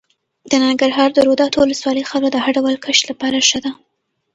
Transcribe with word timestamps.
د 0.49 0.51
ننګرهار 0.63 1.09
د 1.13 1.19
روداتو 1.27 1.57
ولسوالۍ 1.59 2.03
خاوره 2.09 2.29
د 2.31 2.37
هر 2.43 2.53
ډول 2.57 2.75
کښت 2.83 3.03
لپاره 3.11 3.37
ښه 3.49 3.59
ده. 3.65 3.71